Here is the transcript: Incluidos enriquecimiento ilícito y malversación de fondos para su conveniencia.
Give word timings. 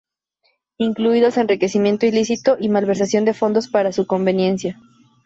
Incluidos 0.79 1.37
enriquecimiento 1.37 2.07
ilícito 2.07 2.57
y 2.59 2.69
malversación 2.69 3.23
de 3.23 3.35
fondos 3.35 3.67
para 3.67 3.91
su 3.91 4.07
conveniencia. 4.07 4.79